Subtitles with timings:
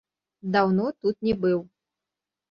[0.53, 1.59] Даўно тут не быў.